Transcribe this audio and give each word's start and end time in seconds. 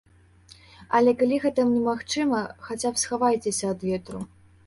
Але, 0.99 1.11
калі 1.19 1.37
гэта 1.43 1.65
немагчыма, 1.73 2.41
хаця 2.69 2.89
б 2.95 3.05
схавайцеся 3.05 3.65
ад 3.75 3.79
ветру. 3.91 4.19